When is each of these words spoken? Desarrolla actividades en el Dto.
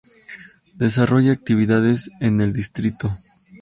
Desarrolla 0.73 1.31
actividades 1.31 2.09
en 2.21 2.41
el 2.41 2.53
Dto. 2.53 3.15